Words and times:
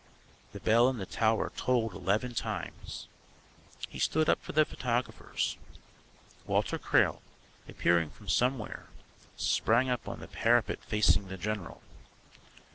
The 0.51 0.59
bell 0.59 0.89
in 0.89 0.97
the 0.97 1.05
tower 1.05 1.51
tolled 1.55 1.93
eleven 1.93 2.33
times. 2.33 3.07
He 3.87 3.99
stood 3.99 4.29
up 4.29 4.41
for 4.41 4.51
the 4.51 4.65
photographers. 4.65 5.57
Walter 6.47 6.79
Crail, 6.79 7.21
appearing 7.69 8.09
from 8.09 8.27
somewhere, 8.27 8.87
sprang 9.37 9.91
up 9.91 10.09
on 10.09 10.19
the 10.19 10.27
parapet 10.27 10.83
facing 10.83 11.27
the 11.27 11.37
general. 11.37 11.83